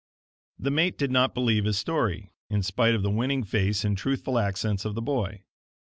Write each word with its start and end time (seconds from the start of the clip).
The 0.57 0.71
mate 0.71 0.97
did 0.97 1.11
not 1.11 1.35
believe 1.35 1.65
his 1.65 1.77
story, 1.77 2.33
in 2.49 2.63
spite 2.63 2.95
of 2.95 3.03
the 3.03 3.11
winning 3.11 3.43
face 3.43 3.85
and 3.85 3.95
truthful 3.95 4.39
accents 4.39 4.83
of 4.83 4.95
the 4.95 5.01
boy. 5.03 5.43